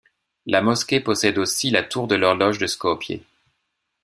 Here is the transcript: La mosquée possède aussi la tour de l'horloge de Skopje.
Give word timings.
La 0.47 0.63
mosquée 0.63 0.99
possède 0.99 1.37
aussi 1.37 1.69
la 1.69 1.83
tour 1.83 2.07
de 2.07 2.15
l'horloge 2.15 2.57
de 2.57 2.65
Skopje. 2.65 3.19